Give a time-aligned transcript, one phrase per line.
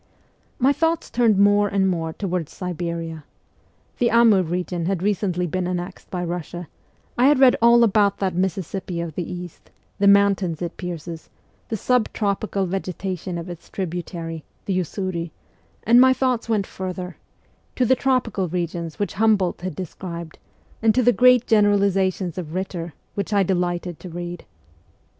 [0.57, 3.23] My thoughts turned more and more toward Siberia.
[3.99, 6.65] The Amur region had recently been annexed by Eussia;
[7.19, 9.69] I had read all about that Mississippi of the East,
[9.99, 11.29] the mountains it pierces,
[11.69, 15.29] the sub tropical vegetation of its tributary, the Usuri,
[15.83, 17.17] and my thoughts went further
[17.75, 20.39] to the tropical regions which Humboldt had described,
[20.81, 24.45] and to the great generalizations of Eitter, which I delighted to read.